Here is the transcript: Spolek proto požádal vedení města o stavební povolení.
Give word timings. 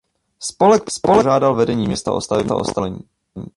Spolek 0.41 0.83
proto 1.01 1.17
požádal 1.17 1.55
vedení 1.55 1.87
města 1.87 2.11
o 2.11 2.21
stavební 2.21 2.47
povolení. 2.49 2.99